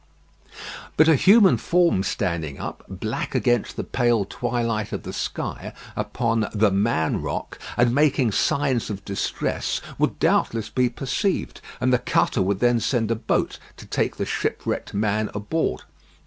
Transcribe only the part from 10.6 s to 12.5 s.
be perceived, and the cutter